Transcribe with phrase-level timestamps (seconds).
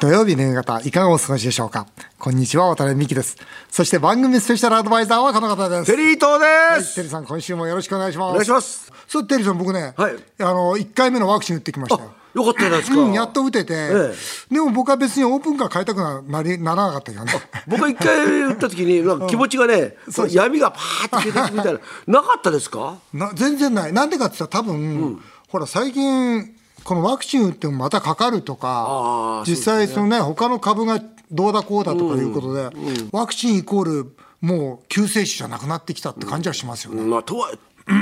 [0.00, 1.86] 土曜日の夕方、いかがお過ごしでしょうか？
[2.20, 3.36] こんにちは、渡辺美希です。
[3.68, 5.86] そして番組スペシャルアドバイザーはこの方です。
[5.90, 8.30] テリー東はい、です、テリーさん、今週もよろしくお願いします。
[8.30, 8.92] お願いします。
[9.08, 12.12] そう、テリーさん、僕ね、はいあの、1回目のワクチン打ってきましたよ。
[12.34, 13.00] よかったじゃないですか。
[13.00, 14.14] うん、やっと打てて、え
[14.54, 17.32] でも僕は別にオープンカー買いたくななりならなかったけどね。
[17.66, 19.96] 僕が一回打った時に、 なんか気持ちがね、
[20.30, 22.98] 闇がパーって消えていくみたいな、なかったですか？
[23.12, 23.92] な全然ない。
[23.92, 26.54] なんでかって言ったら多分、ほら、最近、
[26.84, 31.00] このワクチン打ってもまたかかるとか実際そのね、他の株が
[31.30, 32.70] どうだこうだとかいうことで、
[33.12, 37.02] ワクチンイコール、もう救世主じゃなくなってきたって感じはしますよね。
[37.02, 37.50] まあ、とは、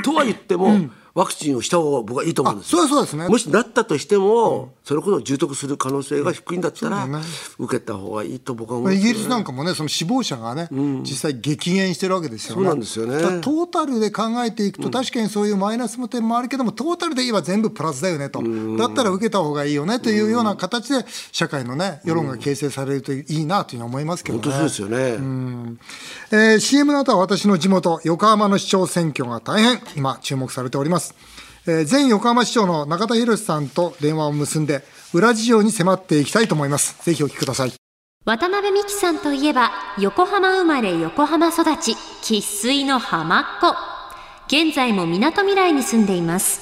[0.05, 0.69] とは言っても、
[1.16, 2.80] ワクチンをした方が僕はいいと思うんですよ。
[2.80, 3.27] そうそうですね。
[3.27, 7.09] もしなったとしても、それこそ重篤する可能性が低いんだったら、
[7.59, 12.55] 受けた方がいいと僕は思うんですよイギリスなんかもね、その死亡者がね、実際激減してるわけですよね。
[12.56, 18.42] そうなんですよねトータルで考えていくと、確かにそういうマイナスの点もあるけども、トータルで言えば全部プラスだよねと。
[18.77, 24.45] だったら受けた方がいいよねというような形で、社会のね、世論が形成されるといいなというふうに思いますけどね。
[24.45, 25.77] 本当そうですよね。
[26.31, 31.06] えー CM の後は私の地元、横浜の市長選挙が大変今注目されております。
[31.67, 36.97] えー前横浜市長の中田博さんと電話を結んで、裏事情に迫っていきたいと思います。
[37.05, 37.73] ぜひお聞きください。
[38.25, 43.75] 渡辺美樹さんといえば、横浜生まれ横浜育ち、生粋の浜っ子。
[44.49, 46.61] 現在も港未来に住んでいます。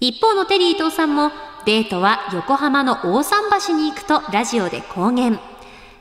[0.00, 1.32] 一方のテリー伊藤さんも、
[1.64, 5.38] デートは横浜の大桟橋に行くとラジオで公言。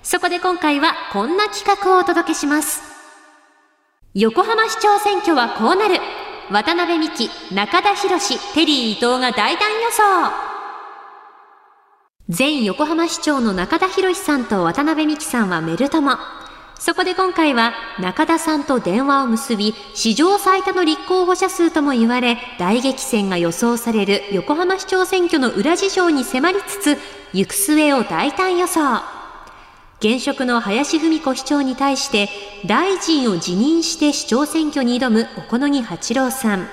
[0.04, 2.82] そこで今回はこんな企画をお届けします。
[4.14, 6.00] 横浜市長選挙はこうなる。
[6.50, 10.32] 渡辺美樹、中田博テリー伊藤が大胆予想。
[12.30, 16.18] 前横浜市長の中田博さんと渡辺美樹さんはメル友。
[16.80, 26.98] そこで今回は中田さんと電話を結び、史上最多の立候補者数とも言われ、大激戦が予想される横浜市長選挙の裏事情に迫りつつ、
[27.34, 29.17] 行く末を大胆予想。
[30.00, 32.30] 現職の林文子市長に対して、
[32.68, 36.68] 大臣を辞任して市長選挙に挑む小此木八郎さん。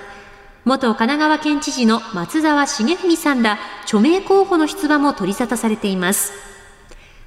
[0.63, 6.33] 元神奈川県知事の松沢茂文さんら著名候補の出馬も取り沙汰されています。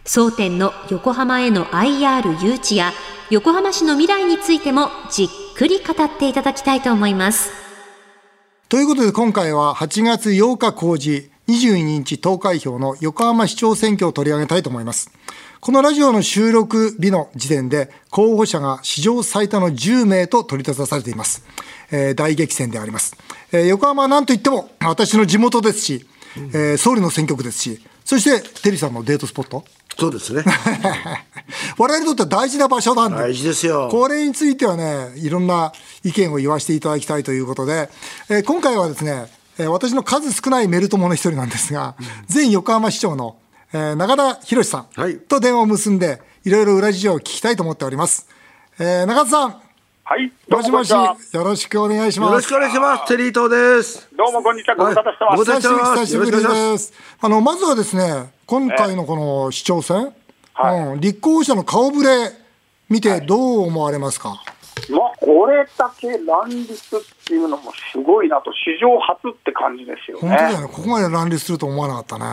[0.04, 2.92] 争点の横浜への IR 誘致や
[3.30, 7.50] 横浜市の未来についてもじっくり語っていただきたいと思います。
[8.68, 15.10] ということで今回は8月8日公示、22日投開票の横浜市長選挙を取り上げたいと思います。
[15.60, 21.44] このラジオの収録日の時点で候補者が史上最多の10名と取り沙汰されています。
[21.90, 23.16] えー大激戦であります。
[23.52, 29.64] えー横浜は何といっても私の地元ですし、えー総理の選挙区ですし、そしてテリーさんのデートスポット。
[29.98, 30.44] そうですね。
[31.76, 33.16] 我々にとっては大事な場所なんで。
[33.18, 33.88] 大事ですよ。
[33.90, 35.72] これについてはね、いろんな
[36.04, 37.90] 意見を言わせていただきたいということで、
[38.28, 39.26] えー今回はですね、
[39.58, 41.96] えー私の数少ないメル友の一人なんですが、
[42.32, 43.36] 前横浜市長の、
[43.72, 48.26] えー中田博さんはいと電話を結んで、いろいろ裏事情を聞きたいと思っております。
[48.78, 49.60] えー中田さん、
[50.04, 51.42] はい、どもしもし、うもこんにちは。
[51.42, 52.30] よろしくお願いします。
[52.30, 53.08] よろしくお願いします。
[53.08, 54.08] テリー東です。
[54.16, 54.76] どうもこんにちは。
[54.76, 56.00] ご無沙汰してます。
[56.00, 56.94] 久しぶりです。
[57.20, 60.14] あの、まずはですね、今回のこの市長選、
[60.54, 62.32] はいうん、立候補者の顔ぶれ
[62.88, 64.42] 見てどう思われますか、
[64.90, 70.28] まあ、これだけ乱立っていうのもすごいなと、史上初って感じですよね。
[70.28, 72.24] 本当だよね、ここまで乱立すると思わなかったね。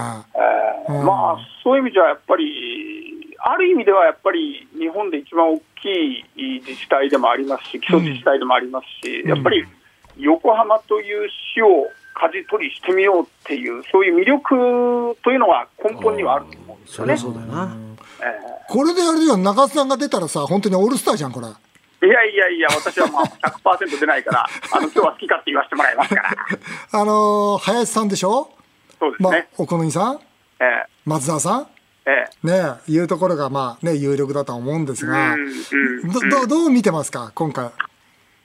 [0.88, 9.66] えーまあ、そういう意味じゃやっぱり、ある意味ではやっぱり日本で一番大きい自治体でもありますし、基礎自治体でもありますし、やっぱり
[10.18, 17.24] 横浜という市を舵取りしてみようっていう、そういう魅力というのが根本にはあると思うんですよねそ。
[17.26, 17.76] そうだな。
[18.68, 21.48] これであれじゃん、中津さんが出たらさ、本当にオールスターじゃん、これ。
[22.06, 23.24] いやいやいや、私はまあ
[23.78, 26.32] 100%出ないから、あの今日は好き勝手言わせてもらいますから、
[26.92, 28.52] あのー林さんでしょ？
[29.00, 30.20] まあそうですね、、お好みさん？
[30.60, 30.86] ええ。
[31.06, 31.68] 松沢さん？
[32.08, 32.48] ええ。
[32.48, 32.54] ね
[32.88, 35.46] え、いうところが、まあね、有力だとは思うんですが、うんう
[36.08, 37.72] んど、どう、どう見てますか、今回？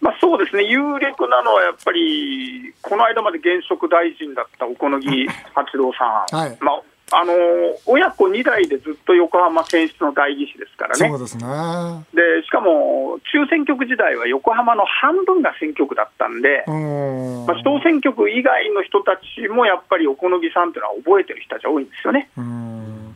[0.00, 6.56] まあ、そうですね、有力なのはやっぱり、この間まで現職大臣だった小此木八郎さん、 はい。
[6.60, 6.80] まあ
[7.12, 7.34] あの
[7.86, 11.44] 親子2代でずっと横浜選出の代議士ですからねそう、ですね。
[12.14, 17.46] でしかも中選挙区時代は横浜の半分が選挙区だったんで、ん。
[17.46, 22.30] まあ、小選挙区以外の人たちもやっぱり小此木さんっていうのは覚えてる人たちが多いんですよね。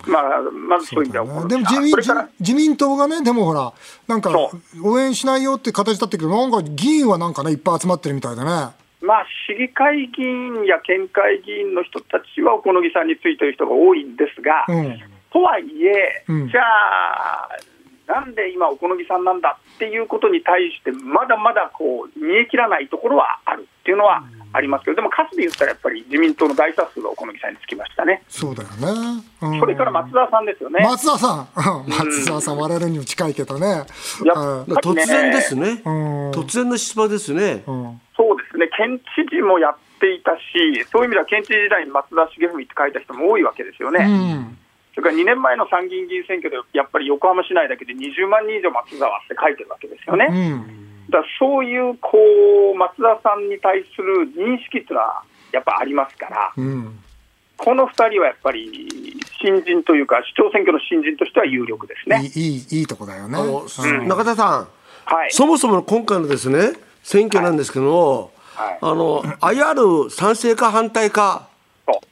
[0.06, 1.94] まあ、まずそういう意味ではねでも自民
[2.40, 3.72] 自民党がね、でもほら、
[4.06, 4.50] なんかそ
[4.82, 8.83] 応援しないよって形だったけど、なんか議員はなんかね、いっぱい集まってるみたいだね。
[9.04, 14.98] まあ、市議会議員や県会議員の人たちは小此木さんについてる人が多いんですが、うん。
[15.32, 17.48] とはいえ、うんじゃあ、
[18.06, 24.22] なんで今、小此木さんなんだっていうことに対して、まだまだこう見え切らないところはあるっていうのは
[24.52, 28.22] ありますけど、でも数で言ったらやっぱり自民党の大多数が小此木さんにつきましたね。
[28.28, 29.22] そうだよね。
[29.42, 30.80] うんそれから松田さんですよね。
[30.84, 31.48] 松田さん、
[31.84, 33.66] うん松田さん、我々にも近いけどね。
[33.68, 37.64] やっうんぱりね突然ですね、うん突然の出馬ですね、
[38.64, 44.04] ね、県知事もやっていたし、そういう意味では県知事時代に松田茂文って書いた人も多いわけですよね。
[44.04, 44.58] うん
[44.94, 50.26] それから2年前の参議院議員選挙で、やっぱり横浜市内だけで20万人以上松沢って書いてるわけですよね。
[50.30, 52.18] うんだからそういうこ
[52.72, 55.22] う松田さんに対する認識っていうのは
[55.52, 57.00] やっぱありますから、うん
[57.56, 62.20] この2人はやっぱり新人というか、市長選挙の新人としては有力ですね。
[62.34, 63.38] いいいいいいとこだよね。
[63.38, 64.68] うん中田さん、
[65.04, 66.72] はい、そもそもの今回のですね
[67.02, 71.48] 選挙なんですけども、はいあの IR 賛成か反対か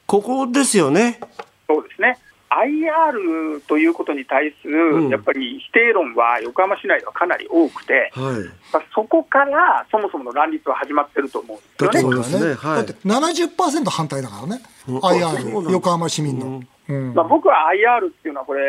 [0.07, 1.21] ここですよね。
[1.67, 2.19] そうですね。
[2.51, 8.35] IR ということに対する、うんやっぱり否定論は横浜市内ではかなり多くて、はい。
[8.73, 12.01] まあそこからそもそもの乱立は始まってると思うんですよね。
[12.01, 14.63] そうですねはいだって70%反対だからね。
[14.85, 16.63] そうなん IR、だ横浜市民の。
[16.89, 18.69] うんまあ、僕は IR っていうのは、これ、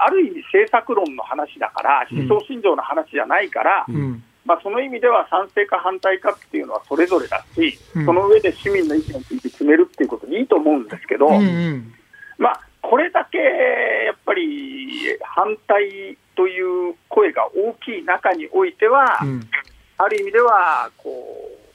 [0.00, 8.06] ある意味政策論の話だから、思想信条の話じゃないから、うんまあ、その意味では賛成か反対かっていうのはそれぞれだし、うん。
[8.06, 11.94] その上で市民の意見について決めるっていうことでいいと思うんですけど、うんうん。
[12.38, 19.48] まあ、これだけやっぱり反対という声が大きい中においては、うん。
[19.98, 21.10] ある意味ではこ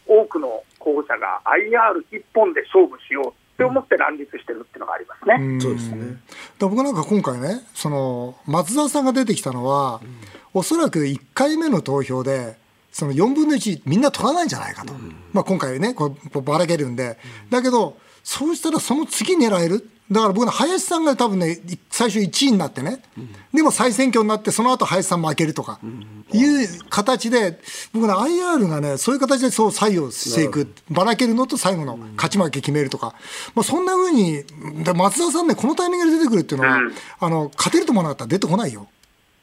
[0.08, 5.36] う多くの候補者が IR 一本で勝負しようって思って乱立してるっていうのがありますね。
[5.58, 5.62] ん。
[5.62, 6.18] そうですね。
[6.60, 10.02] 僕なんか今回ね、その松田さんが出てきたのは、
[10.54, 12.58] おそらく1回目の投票で、
[12.92, 14.94] その4分の1、みんな取らないんじゃないかと、
[15.32, 17.18] まあ、今回ね、こうこうばらけるんで、
[17.50, 23.02] だけど、そうしたらその次狙える、だから僕の林さんが多分ね、い最初1位になってね、
[23.54, 25.80] でも再選挙になって、その後林さん負けるとか
[26.34, 27.60] いう形で、
[27.94, 33.16] 僕の IR がね、そういう形でそう採用していく、ばらけるのと最後の勝ち負け決めるとか、
[33.56, 34.44] まあ、そんなふうに、
[34.84, 36.92] で松田さんね、このタイミングで出てくるっていうのは、うん
[37.22, 38.88] あの勝てると思わなかったら出てこないよ。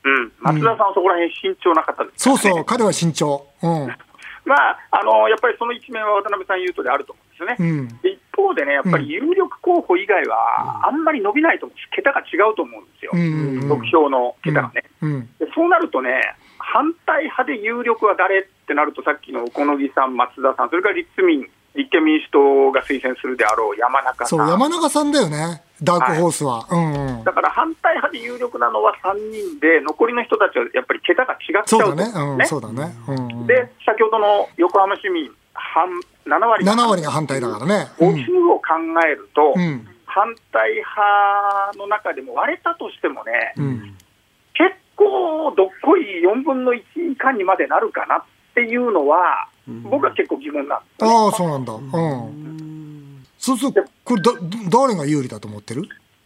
[0.04, 3.46] うん、松田さんはそこら辺慎重な方ですね、そうそう、彼は慎重。
[3.62, 3.88] うん。
[4.44, 7.56] まあ、あのやっぱりその一面は渡辺さん言うとりあると思うんですよね。
[7.58, 8.00] うん。
[8.38, 14.84] 方でね、やっぱり有力候補以外はあんまり伸びないと思うんです、桁が違うと思うんですよ、うんうんうん得票の桁がね。
[15.02, 15.20] うん。
[15.38, 16.20] でそうなるとね、
[16.58, 24.38] 反対派で有力は誰ってなると、さっきの小野木さん、松田さん、それから立民、立憲民主党が推薦するであろう山中さん。
[24.38, 25.62] そう、山中さんだよね。
[25.82, 26.66] ダークホースは。
[26.70, 27.24] うんうん。
[27.24, 32.04] だから反対派で有力なのは3人で、残りの人たちはやっぱり桁が違っちゃうとそうだ。
[32.04, 32.94] ねうん、そうだね。
[33.08, 33.46] うんうん。
[33.46, 35.88] で、先ほどの横浜市民、半
[36.28, 37.88] 7割7割が反対だからね。
[37.98, 38.62] う母ん数を考
[39.04, 39.88] えると、うん。
[40.04, 43.96] 反対派の中でも割れたとしてもね、うん。
[44.54, 46.82] 結構どっこい4分の1
[47.12, 49.48] 以下にまでなるかなっていうのは、
[49.84, 51.14] 僕は結構疑問なんですよね。
[51.14, 51.72] ああ、そうなんだ。
[51.72, 53.24] うん。
[53.38, 54.32] そうすると、これだ、
[54.70, 55.82] 誰が有利だと思ってる？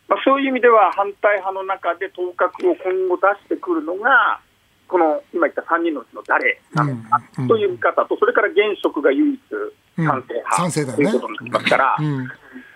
[0.09, 4.41] まあ、そういう意味では反対派の中で当確を今後出してくるのが、
[4.89, 12.25] この今言った3人のうちの誰なのかうんという見方と、それから現職が唯一うん賛成派、賛成だよねということになりますから、うん。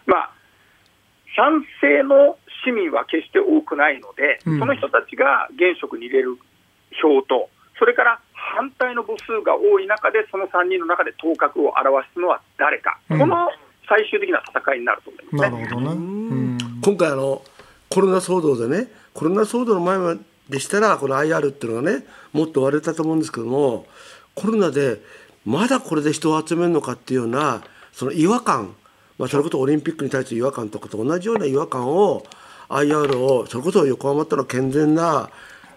[0.07, 0.31] まあ、
[1.35, 6.39] 賛成の市民は決して多くないので、うんその人たちが現職に入れる
[7.01, 7.49] 票と、
[7.79, 13.49] それから反対の母数が多い中で、その3人の中で当確を表すのは誰か、うんこの
[13.89, 15.41] 最終的な戦いになると思いますね。
[15.43, 15.93] なるほどね。
[15.93, 16.59] うん。
[16.83, 17.43] 今回あの
[17.89, 20.17] コロナ騒動でねコロナ騒動の前ま
[20.49, 23.87] でしたらこの IR っていうのがねもっと割れたと思うんですけども
[24.35, 25.01] コロナで
[25.47, 27.63] まだこれで人を集めるのかっていうような
[27.93, 28.75] その違和感、
[29.17, 32.25] まあ、それこそオリンピックに対する違和感とかと同じような違和感を
[32.69, 35.31] IR をそれこそ横浜との健全な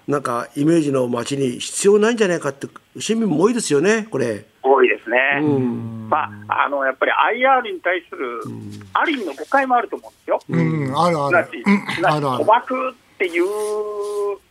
[0.07, 2.67] なんかイメージの街に必要ないんじゃないかって
[2.99, 4.43] 市民も多いですよねこれ。
[4.63, 5.17] 多いですね。
[5.39, 8.41] うんまあ、あのやっぱり IR に対する、
[8.93, 10.39] ある意味の誤解もあると思うんですよ。
[10.49, 11.49] うん、あるある
[11.95, 12.43] すな賭。
[12.43, 13.45] 博っていう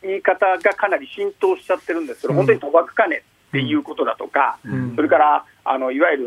[0.03, 6.27] 言い方がかなり浸透しちゃってるんですけど、本当に賭博かねっていうことだとか、んそれからあのいわゆる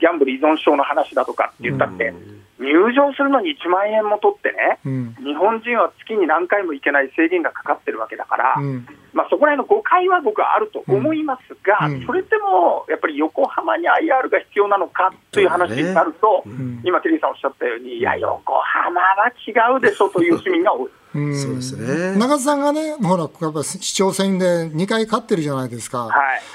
[0.00, 2.14] ギャンブル依存症の話だとかって言ったって、
[2.58, 5.14] 入場するのに1万円も取ってね、うん。
[5.20, 8.86] 日本人は月に何回も行けない制限がかかってるわけだから、うん。
[9.12, 20.90] まあ、そこら辺の誤解は僕はあると思いますが、うんそれでもやっぱり横浜に IR が必要なのかという話になると、ん今、テリーさんおっしゃったように、いや、横浜は違うでしょという市民が多い。
[21.16, 22.18] うんそうですね。
[22.18, 26.06] 中田さんがね、ほら、やっぱ市長選で2回勝ってるじゃないですか。
[26.06, 26.10] は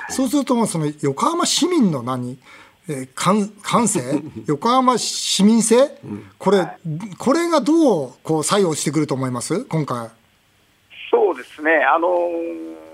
[0.09, 0.13] い。
[0.13, 2.37] そうすると、もうその横浜市民の何、
[2.87, 4.01] えー感感性、
[4.47, 5.97] 横浜市民性、
[6.37, 6.67] これ、
[7.17, 10.09] これがどうこう作用してくると思います、今回。
[11.09, 12.91] そうですね、あのー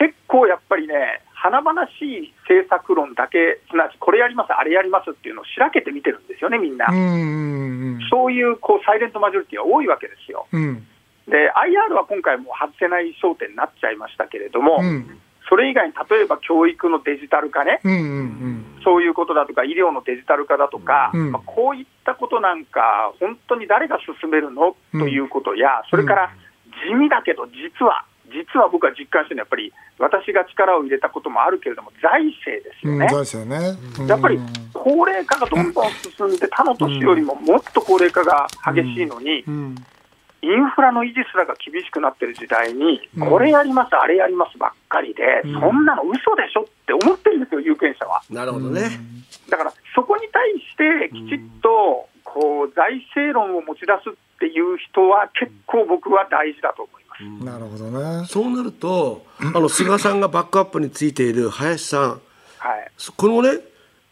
[0.00, 6.86] 結構やっぱりね、華々しい政策論だけ、すなわちこれやります、あれやりますっていうのをしらけて見てるんですよね、みんな。
[6.90, 8.00] うんうん。
[8.10, 10.46] そういうこうサイレントマジョリティが多いわけですよ。
[10.52, 10.86] うん
[11.30, 15.18] で、IR は今回もう外せない焦点になっちゃいましたけれども、うん。
[15.48, 21.32] それ以外に例えば教育のデジタル化ね、うんうんそういうことだとか、医療のデジタル化だとか、うん。
[21.32, 24.74] まあ、こういったことなんか、本当に誰が進めるの？
[24.92, 26.30] ということや、それから
[26.88, 32.94] 地味だけど、実は、実は僕は実感してるのは、やっぱり私が力を入れたこともあるけれども、財政ですうん。
[32.94, 33.08] よね。
[33.10, 33.58] そうですよね。
[33.98, 34.06] うん。
[34.06, 34.40] やっぱり
[34.72, 39.74] 高齢化がどんどん進んで、他の年よりももっと高齢化が激しいのに、うん
[40.42, 48.22] インフラの維持すらが厳しくなってる時代に、うんこれやります、あれやりますばっかりで、うんそんなの嘘でしょって思ってるんですよ、有権者は。
[48.30, 48.88] なるほどね。
[49.48, 57.44] だからそこに対してきちっとこう財政論を持ち出すっていう人は結構僕は大事だと思います。
[57.44, 58.26] なるほどね。
[58.26, 62.10] そうなると、あの菅さんがバックアップについている林さん、
[62.58, 63.60] はい、そこのね、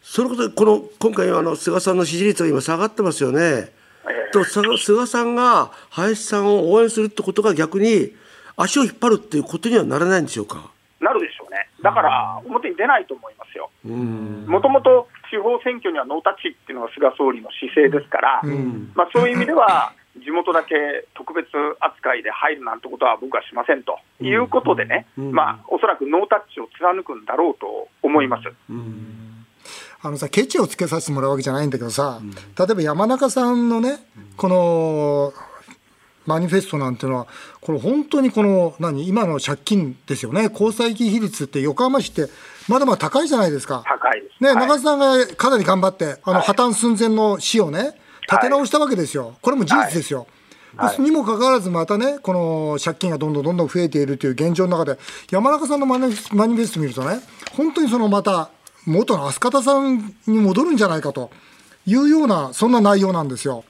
[0.01, 3.78] それこそこの今回あの菅さんの支持率が今下がってますよね。
[4.05, 8.13] えと菅菅さんが林さんを応援するってことが逆に
[8.55, 10.71] 足を引っ張るっていうことにはならないんでしょうか？
[11.01, 11.69] ーなるでしょうね。
[11.81, 13.69] だから表に出ないと思いますよ。
[13.85, 14.45] うん。
[14.47, 20.75] もともと地方選挙にはノータッチっていうのが菅総理の姿勢ですから、んまあ、そういう意味では、地元だけ
[21.13, 21.47] 特別
[21.79, 28.49] 扱いで入るなんてことは僕はしませんということでね、うんまあ、おそらくノータッチを貫くんだろうと思います。
[30.01, 32.21] あのさ、ケチをつけさせてもらうわけじゃないんだけどさ、
[32.57, 33.99] 例えば山中さんのね、
[34.37, 35.33] この、
[36.25, 37.27] マニフェストなんていうのは、
[37.59, 42.31] これ本当にこの、何、今の借金ですよね、交際金比率って横浜市って、
[42.67, 43.83] まだまだ高いじゃないですか。
[43.85, 44.23] 高い。
[44.39, 49.35] ね、はい中津さんがかなり頑張って、あの、破綻寸前の市をね、立て直したわけですよ。
[49.41, 50.19] これも事実ですよ。
[50.19, 50.29] はい
[51.01, 54.99] にもかかわらず、またね、この借金がどんどんどんどん増えているという現状の中で、
[55.31, 57.19] 山中さんのマニフェマニフェスト見るとね、
[57.57, 58.51] 本当にそのまた、
[58.85, 61.31] 元の飛鳥田さんに戻るんじゃないかと
[61.85, 63.63] いうような、そんな内容なんですよ。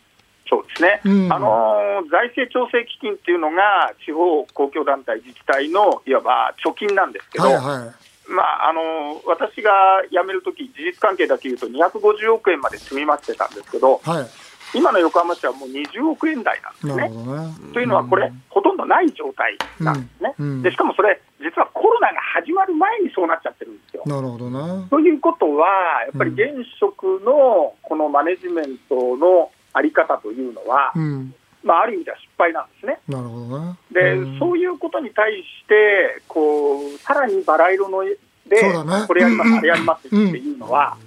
[0.49, 7.93] そうですね、うんあのー財政調整基金っていうのが、地方公共団体、自治体のいわば貯金なんですけど、はいは
[8.27, 9.71] まああのー私が
[10.09, 14.09] 辞めるとき、事実関係だけ言うと、250億円まで積み増してたんですけど、い。
[14.09, 14.27] はい。
[14.73, 17.09] 今の横浜市はもう20億円台なんですね。
[17.09, 17.73] ね。
[17.73, 24.03] というのは、これ、ほとんどない状態なんですね、うんうんでしかもそれ、実はコロナが始まる前にそうなっちゃってるんですよ。
[24.05, 24.87] なるほどね。
[24.89, 31.33] ということは、やっぱり現職のこのマネジメントのあり方というのは、うん。
[31.63, 32.99] まあ、ある意味では失敗なんですね。
[33.07, 33.75] なるほどね。
[33.91, 40.97] で、うんそういうことに対して、こう、さらにバラ色ので、ねこれやります、うんあれやりますっていうのは、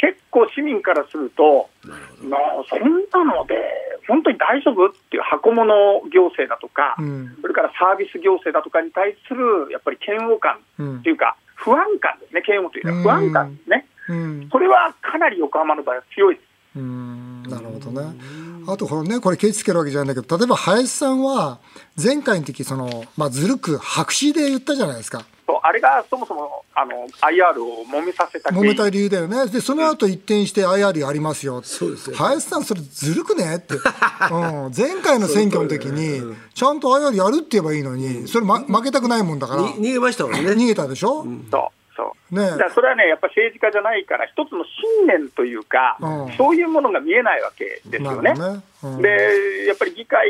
[0.00, 1.68] 結構市民からすると、
[2.24, 2.80] まあ、そん
[3.12, 3.54] なので、
[4.08, 5.68] 本当に大丈夫っていう箱物
[6.08, 7.36] 行政だとか、うん。
[7.42, 13.86] それからサービス行政だとかに対する、やっぱり嫌悪感うんっていうか、不安感ですね、嫌悪というのは不安感ですね。
[14.08, 14.48] うん。
[14.48, 16.44] これはかなり横浜の場合は強いです。
[16.76, 18.16] うんなるほどね。
[18.68, 21.58] あとこのね、これケチつけるわけじゃないんだけど、例えば林さんは、
[22.02, 25.24] 前回の時その、まあ、ずるく白紙で言ったじゃないですか。
[25.62, 29.46] あれがそもそもあの IR を揉めさせた揉めた理由だよね。
[29.48, 31.62] で、その後一転して IR やりますよ。
[31.62, 32.16] そうですよ。
[32.16, 33.56] 林さん、それずるくね？
[33.56, 33.74] って。
[34.30, 40.40] うん、前回の選挙の時に、ちゃんと IR やるって言えばいいのに、それ、ま、負けたくないもんだから、に逃げましたもんね。
[40.52, 42.34] 逃げたでしょ、そうそう。
[42.34, 42.56] ね。
[42.56, 46.32] だそれはね、やっぱ政治家じゃないから、一つの信念というか、うん。
[46.36, 48.32] そういうものが見えないわけですよね。
[48.32, 48.62] なるほどね。
[48.84, 49.02] うん。
[49.02, 50.28] で、やっぱり議会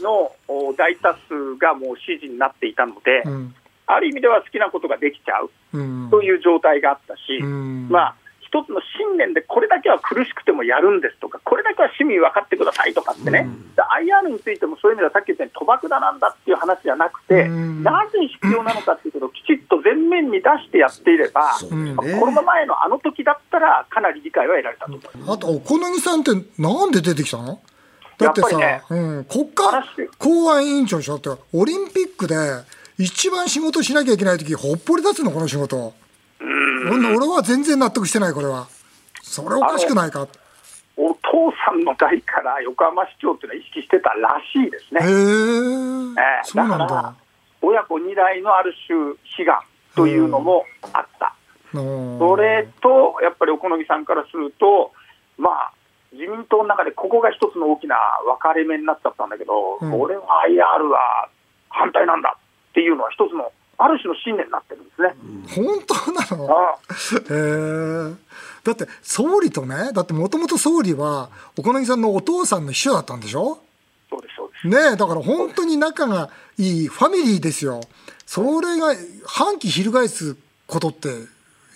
[0.00, 3.54] のお大多数がもう支持になっていたので、うん。
[3.88, 5.50] ある意味では好きなことができちゃう。
[5.72, 6.08] うん。
[6.10, 7.88] という状態があったし、うん。
[7.88, 17.82] まあ、一つの信念でこれだけは苦しくてもやるんですとか、これだけは市民分かってくださいとかってね、で IR についてもそういう意味ではさっき言ったように賭博だなんだっていう話じゃなくて、うん。
[17.82, 25.32] なぜ必要なのかっていうことをきちっと前面に出してやっていれば、そうまあコロナ前のあの時だったら、かなり理解は得られたと思います。
[25.32, 27.60] あと、お好みさんってなんで出てきたの？
[28.16, 29.84] だってさ、やっぱうん、国家
[30.18, 32.34] 公安委員長でしょだって、オリンピックで
[32.98, 35.94] 一番仕事しなきゃいけないとき、ほっぽり立つの、この仕事。
[36.40, 38.66] うん、俺は全然納得してない、これは。
[39.22, 40.26] それおかしくないか？
[40.96, 45.00] お父さんの代から横浜市長っていうのは意識してたらしいですね。
[45.00, 47.14] へえ、ええそうなんだだから。
[47.62, 48.98] 親子2代のある種
[49.38, 49.60] 悲願
[49.94, 51.34] というのもあった。
[51.74, 54.90] うんそれと、やっぱりお好みさんからすると、
[55.36, 55.72] まあ、
[56.12, 61.28] 自民党の中でここが一つの大きな分かれ目になっちゃったんだけど、うん俺は IR は
[61.68, 62.36] 反対なんだ
[62.78, 65.16] っていうのは一つの、ある種の信念になってるんですね。
[65.66, 66.48] 本当なの？
[66.48, 66.78] あ
[67.28, 68.14] え
[68.62, 73.58] だって総理とねだってもともと総理はお好みさんのお父さんの秘書だったんでしょ？
[74.08, 74.68] そうです、そうです。
[74.68, 77.80] ねえだから本当に仲がいいファミリーですよ
[78.26, 78.94] それが
[79.26, 80.36] 反旗翻す
[80.68, 81.08] ことって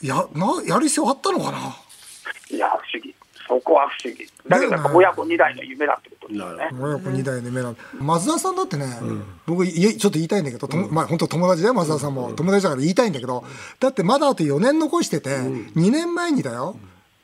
[0.03, 1.59] やなやる必要あったのかな？
[2.49, 2.69] いや。
[3.53, 4.27] そこは不思議。
[4.49, 6.71] だけど、親子2代の夢だってことですよね。
[6.81, 7.77] 親子2代の夢なん。
[8.01, 8.87] 松田さんだってね、
[9.47, 13.45] 僕いえちょっと言いたいんだけど、ともまあ本当友達だよ松田さんも、友達だから言いたいんだけど
[13.79, 16.77] だってまだあと4年残してて、2年前にだよ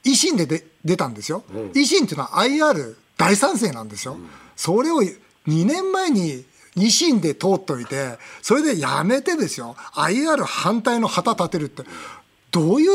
[0.04, 4.18] 維新でで出たんですよ、維新っていうのは IR 大賛成なんですよ、
[4.54, 5.16] それを2
[5.46, 6.44] 年前に
[6.76, 9.74] 維新で通っといてそれでやめてですよ。
[9.94, 11.82] IR 反対の旗立てるって
[12.50, 12.90] どういう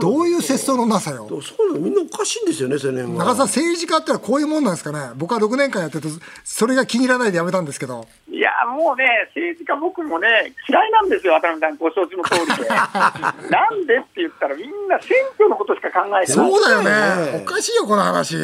[0.00, 3.24] どういう節操のなさよそうなのみんなおかしいんですよね、青年は。
[3.24, 6.08] 中田さん、政治家ってのはこういうもんなんですかね、僕は6年間やってて、
[6.44, 12.68] それが気に入らないでやめたんですけど、いや、もうね、政治家、僕もね、嫌いなんですよ、渡辺さん、ご承知の通りで。
[13.48, 16.50] なんでって言ったら、みんな選挙のことしか考えてない。
[16.50, 16.90] そうだよね
[17.32, 18.36] ね、おかしいよ、この話。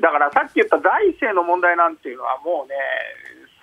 [0.00, 2.74] だからさっき言った財政の問題なんていうのは、もうね、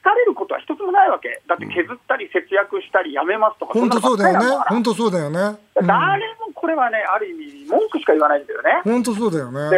[0.04, 5.40] 好かれることは一つもないわけ、だって削ったり節約したり、やめますとか、本当そうだよね本当そうだよね。
[5.40, 8.82] うん誰もこれはね、ある意味、文句しか言わないんだよね。
[8.86, 9.70] 本当そうだよね。
[9.70, 9.76] で、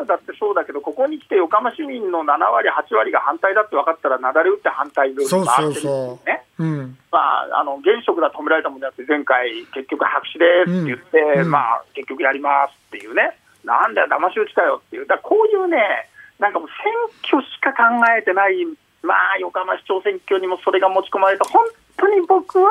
[0.00, 6.44] IR だってそうだけど、ここに来て横浜市民の7割、8割が反対だって分かったら、なだれ打って反対にそうそうそよね。
[6.58, 6.64] う。
[6.64, 6.96] うん。
[7.10, 16.92] まあ、あの現職だと止められたもんであって、前回、結局白紙ですって言って、うんうんまあ、結局やりますっていうね、なんだよ、騙し討ちかよっていう、だこういうね、なんかもう選
[17.28, 17.82] 挙しか考
[18.16, 18.64] えてない、
[19.02, 21.62] まあ、横浜市長選挙にもそれが持ち込まれて、本
[21.96, 22.70] 当に僕は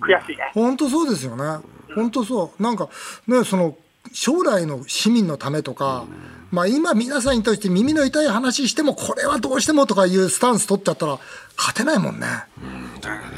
[0.00, 0.50] 悔しいね。
[0.54, 1.64] 本当そうですよね。
[1.94, 2.62] 本当そう。
[2.62, 2.88] なんか、
[3.26, 3.76] ね、その、
[4.12, 6.04] 将来の市民のためとか、
[6.50, 11.18] まあ今皆さんに対して耳の痛い話しても、これはどうしてもとかいうスタンス取っちゃったら、
[11.56, 12.26] 勝てないもんね。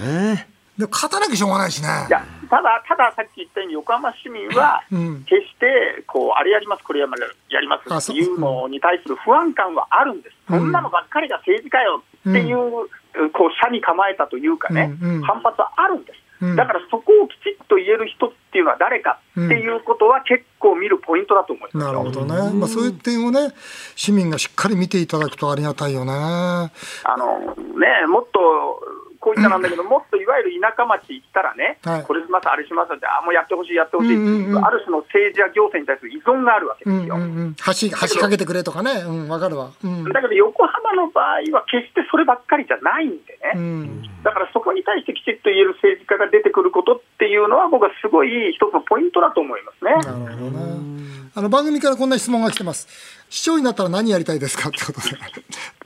[0.03, 1.89] ねでも勝たなきゃしょうがないしね。
[2.09, 7.07] いやただ、たださっき言ったように、横浜市民はうん決してこうあれやります、これや
[7.51, 12.89] やりますっていうのに対する不安感はあるんです、うんそんなのばっかりが政治かよっていう、
[13.33, 15.23] こう社に構えたというかね、うんうん。
[15.23, 16.57] 反発はあるんです、うん。
[16.57, 21.85] だからそこをきちっと言える人っていうのは誰かっていうことは、結構見るポイントだと思います。
[21.85, 22.53] よなるほどね。
[22.53, 23.53] まあそういう点をね、
[23.97, 26.13] 市民がしっかり見ていただくとありがたいよね。
[26.13, 26.71] あ
[27.17, 27.39] の
[27.79, 28.39] ね、もっと
[29.29, 37.15] こういったなんだけど、 もっといわゆる田舎町行ったらね、はいこれします、あれしますって、あもうやってほしい、やってほしいう、うんうんうんある種の政治や行政に対する依存があるわけですよ。
[37.15, 37.55] うんうんうん。
[37.55, 39.05] 橋、橋かけてくれとかね。
[39.07, 39.71] うん、わかるわ。
[39.85, 40.05] うん。
[40.05, 44.03] だけど横浜の場合は決してそればっかりじゃないんでうね、ん。
[44.25, 49.93] だからそこに対してきちっと言える政治家が出てくることっていうのは、僕はすごい一つのポイントだと思いますね。
[49.93, 50.99] なるほどね。
[51.35, 52.89] あの番組からこんな質問が来てます。
[53.31, 54.69] 市長になったら何やりたいですか？
[54.69, 55.17] ってことで。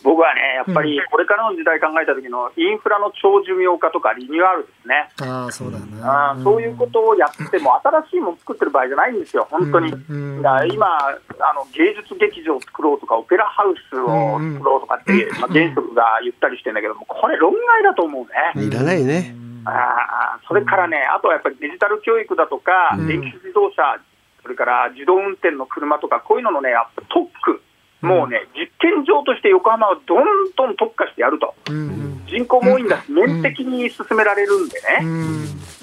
[0.03, 5.09] 僕はね、やっぱりこれからの時代考えた時のインフラの長寿命化とかリニューアルですね。
[5.23, 6.03] ああ、そうだよね。
[6.43, 9.93] そういうことをやっても、新しいもの作ってる場合じゃないんですよ、本当に。
[9.93, 11.13] うんうんだから今あ
[11.55, 18.27] の、芸術劇場を作ろうとか、オペラハウスを作ろうとかって、まあ、現職が言ったりしてるんだけども、これ、論外だと思
[18.57, 18.67] うね。
[18.67, 19.37] いらないね。
[19.65, 24.01] あーそれからね、あとはやっぱりデジタル教育だとか、電気自動車、
[24.43, 27.63] それから自動運転の車とか、こういうののね、やっぱ特区、
[28.01, 30.25] もうね、実験場として横浜はどん
[30.57, 31.55] どん特化してやると。
[31.71, 32.03] うん
[32.33, 35.07] 人口も多いんだし、面的に進められるんでね。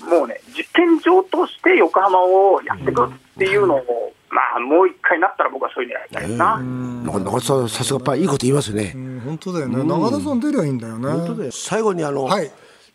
[0.10, 6.58] もうね、実験場として横浜をやっていくっていうのを、まあ、もう一回なったら僕はそういうのやりたいな。
[6.58, 8.94] なんか中田さんさすがやっぱりいいこと言いますね。
[8.96, 9.84] うん本当だよね。
[9.84, 11.50] 中田さん出りゃいいんだよね。
[11.52, 12.52] 最後にあの、はい。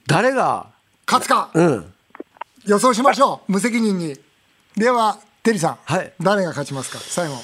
[0.06, 0.66] 誰が、
[1.06, 1.92] 勝つかうん、
[2.66, 3.52] 予想しましょう。
[3.52, 4.18] 無責任に。
[4.76, 5.78] では、テリーさん。
[5.84, 6.98] はい誰が勝ちますか？
[6.98, 7.34] 最後。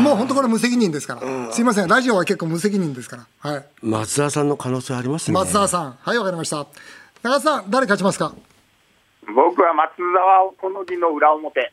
[0.00, 1.52] もう本当これ無責任ですから。
[1.52, 1.88] すいません。
[1.88, 3.26] ラジオは結構無責任ですから。
[3.50, 3.66] はい。
[3.82, 5.34] 松田さんの可能性ありますね。
[5.34, 5.98] 松沢さん。
[6.00, 6.66] はい、わかりました。
[7.24, 8.32] 中田さん、誰勝ちますか？
[9.26, 11.72] 僕は松沢お好みの裏表。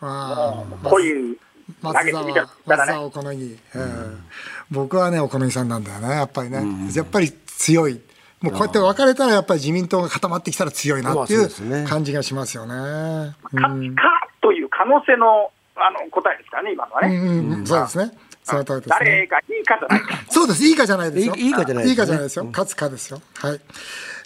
[0.00, 0.88] ああ。
[0.88, 1.34] コイン
[1.82, 2.92] 投松沢、げてみた松らね。
[2.92, 4.16] 沢お好み、えー
[4.70, 6.64] 僕はね、お好みさんなんだよね、やっぱりね、
[6.94, 8.00] やっぱり強い、
[8.40, 12.74] もうこうやって分かれたら、やっぱり自民党が固まってきたら強いなっていう感じがしますよね。
[13.52, 13.68] う可
[14.86, 17.16] 能性のあの答えですからね、今のはうんね。
[17.18, 18.12] うんうん、そうですね。
[18.42, 18.96] その通りですね。
[18.98, 20.16] 誰がいいかじゃないか。
[20.30, 20.64] そうです。
[20.64, 21.34] いいかじゃないですよ。
[21.34, 22.44] いいかじゃないですねいいかじゃないですよ。
[22.44, 23.20] 勝つかですよ。
[23.38, 23.60] はい。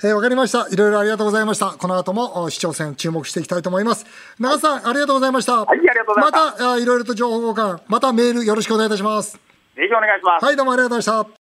[0.03, 0.69] えーわかりました。
[0.71, 1.73] いろいろありがとうございました。
[1.73, 4.07] この後もお市長選注目していきたいと思います。
[4.39, 5.65] 長瀬さん、ありがとうございました。
[5.65, 9.33] はいありがとうございましたまた、あいろいろと情報交換、またメールよろしくお願いいたします。
[9.33, 10.45] ぜひお願いします。
[10.45, 11.41] はい、どうもありがとうございました。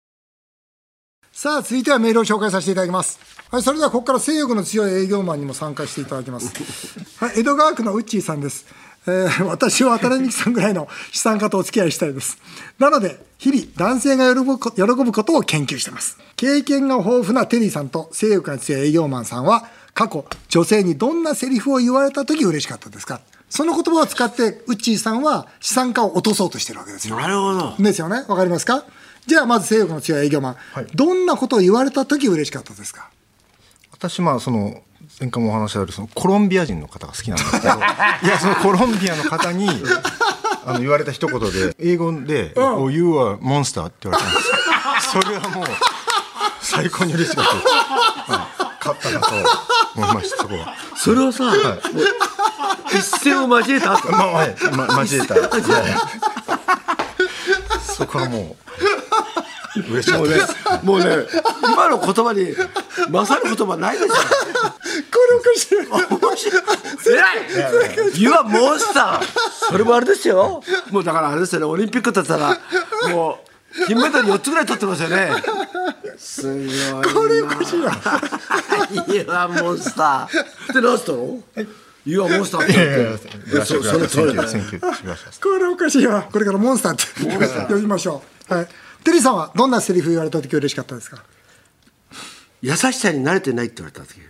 [1.33, 3.20] さあ、続いてはメールを紹介させていただきます。
[3.50, 6.52] はい、それではここから性欲の強い営業マンにも参加していただきます。
[7.24, 8.66] はい、江戸川区のウッチーさんです。
[9.06, 12.38] えー私は渡辺美樹さんぐらいの資産家とお付き合いしたいです。
[12.78, 16.18] なので、日々男性が喜ぶこ喜ぶことを研究しています。
[16.37, 23.20] 経験が豊富なテリーさんと性欲が強い営業マンさんは、過去、女性にどんなセリフを言われた時嬉しかったですか？
[23.48, 27.16] その言葉を使って、ウッチーさんは資産家を落とそうとしてるわけですよ。
[27.16, 27.74] なるほど。
[27.82, 28.24] ですよね？
[28.28, 28.84] わかりますか？
[29.26, 30.56] じゃあ、まず性欲の強い営業マン。
[30.94, 33.11] どんなことを言われた時嬉しかったですか？
[33.92, 34.82] 私まあその
[35.20, 37.78] 前回もお話あるそのコロンビア人の方が好きなんですけど い
[38.31, 39.68] やそのコロンビアの方に
[40.64, 45.22] あの言われた一言で英語で「Oh you are monster」って言われたんですよ。
[45.22, 45.66] それはもう
[46.61, 47.54] 最高に嬉しかった。
[47.54, 49.35] です、はい、勝ったなと
[49.96, 50.74] 思いましたそこは。
[50.96, 51.54] それをさ、もう
[52.92, 54.12] 一戦を交えた後。
[54.12, 55.35] まあ、はい、ま、交えた。
[57.81, 58.68] そこはもう
[59.90, 60.85] 嬉しかもうねったです。
[60.85, 61.07] もうね
[61.62, 62.54] 今の言葉に
[63.11, 64.22] 勝る言葉ないでしょこ
[65.31, 65.76] れおかしい。
[65.76, 68.20] 面白い偉い。
[68.20, 69.20] You are monster
[69.68, 70.62] それもあれですよ。
[70.90, 71.66] もうだからあれですよね。
[71.66, 72.59] オリンピックだったら
[73.11, 75.31] もう金メダル4つぐらい取ってますよね。
[76.16, 77.12] すごいな。
[77.12, 77.92] これおかしいな。
[79.09, 80.28] You are monster っ
[80.72, 81.42] て何したの
[82.04, 84.42] You are monster っていやいやいや言ってそその通りだ。
[84.42, 86.22] ね Thank you しましたこれおかしいわ。
[86.22, 87.04] これからモンスターって
[87.72, 88.54] 呼びましょう。
[88.54, 88.68] はい。
[89.04, 91.22] テリーさんはどんなセリフ言われた時嬉しかったですか？
[92.61, 94.20] 優しさに慣れてないって言われた時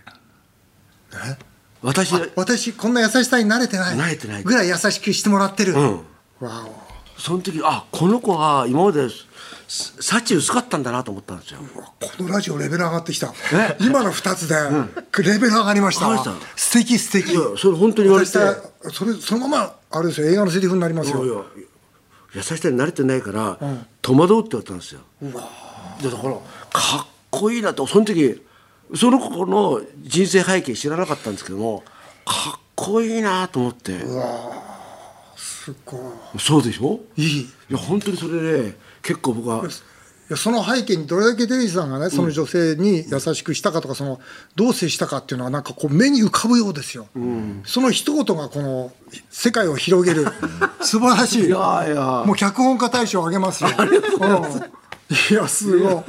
[1.81, 3.97] 私私、こんな優しさに慣れてない。
[3.97, 5.77] 慣れてないぐらい優しくしてもらってる。
[5.77, 6.05] ん
[6.39, 6.89] わお。
[7.19, 9.07] その時あこの子は今まで
[9.67, 13.33] 幸薄かったんだなと思ったんですよこのラジオレベル上がってきた。
[13.79, 14.55] 今の二つで、
[15.23, 16.07] レベル上がりました。
[16.55, 17.33] 素敵素敵。
[17.57, 21.25] それ本当に言われてそれ、そのまま、あれですよ、映画のセリフになりますよ。
[21.25, 21.43] や
[22.35, 23.57] 優しさに慣れてないから、
[24.01, 25.01] 戸惑うって言われたんですよ
[26.01, 26.39] でだからか
[27.03, 28.41] っこいいなとその時
[28.95, 31.83] その子の人生背景知らなかったんですけども
[32.25, 33.99] かっこいいなと思って。
[35.35, 36.39] すごい。
[36.39, 36.99] そうでしょ？
[37.15, 37.39] いい。
[37.41, 44.19] いや本当にそれね結構僕はいやその背景にどれだけテリーさんがねその女性に優しくしたかとかその
[44.55, 47.07] どう接したかっていうのはなんかこう目に浮かぶようですよ、
[47.65, 48.91] その一言がこの
[49.31, 50.27] 世界を広げる。
[50.81, 51.45] 素晴らしい。
[51.47, 52.23] いやいや。
[52.25, 53.69] もう脚本家大賞あげますよ。
[53.79, 53.87] うん。
[55.31, 56.03] いやすごい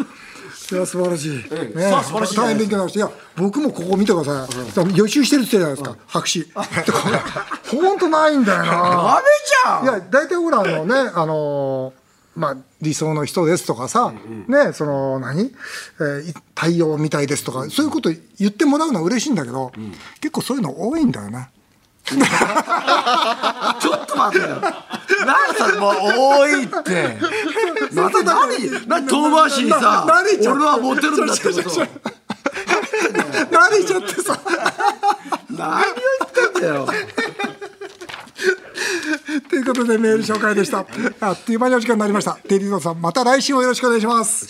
[0.72, 1.30] いや素晴らしい、
[1.76, 2.98] ね、さあ素晴らしい大変勉強になりました。
[2.98, 6.28] いや僕もここ見てください、予習してるって言ってたじゃないですか、白
[7.70, 7.82] 紙。
[7.82, 8.66] 本当ないんだよな。
[8.66, 9.84] ダメじゃん。
[9.84, 12.00] いや大体ほらあのねあのー
[12.36, 14.12] まあ理想の人ですとかさ、
[14.46, 15.52] ねその何、
[16.00, 19.72] えーい太陽みたいですとかそういうこと言ってもらうのは嬉しいんだけど、
[20.20, 21.50] 結構そういうの多いんだよね。
[22.10, 22.16] ちょ
[23.96, 24.60] っと待ってよ。
[25.26, 27.18] 何それもう多いって
[27.92, 31.80] また何何遠回しにさな何ちょ俺はモテるんだってこと慣
[33.70, 34.40] れちゃってさ
[35.50, 35.88] 何を言
[36.48, 36.86] ってんだよ
[39.48, 40.86] ということでメール紹介でした
[41.20, 44.46] あっという間にお時間になりましたテリーゾさんまた来週もよろしくお願いします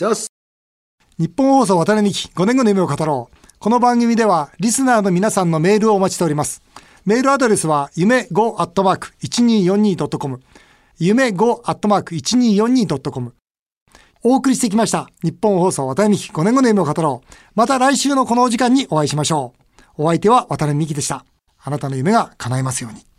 [1.21, 3.37] 日本放送渡辺美希5年後の夢を語ろう。
[3.59, 6.63] この番組ではリスナーの皆さんのメールをお待ちしております。
[7.05, 10.41] メールアドレスは夢 5-1242.com
[11.03, 13.33] 夢 5-1242.com
[14.23, 15.09] お送りしてきました。
[15.23, 17.29] 日本放送渡辺美希5年後の夢を語ろう。
[17.55, 19.55] また来週のこのお時間にお会いしましょ
[19.97, 20.03] う。
[20.03, 21.25] お相手は渡辺美希でした。
[21.59, 23.10] あなたの夢が叶いますように。